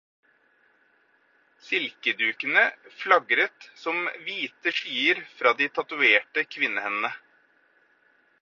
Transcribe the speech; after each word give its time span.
Silkedukene 1.65 2.63
flagret 3.01 3.69
som 3.83 4.01
hvite 4.25 4.75
skyer 4.79 5.23
fra 5.37 5.55
de 5.63 5.71
tatoverte 5.77 6.49
kvinnehendene. 6.57 7.17